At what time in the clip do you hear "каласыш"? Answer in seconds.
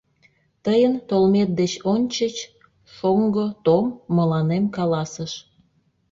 4.75-5.31